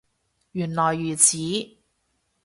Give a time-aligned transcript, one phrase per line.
[0.53, 1.37] 原來如此